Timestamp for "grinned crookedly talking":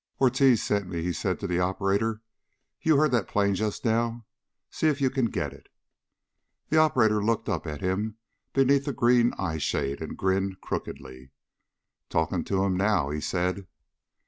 10.17-12.43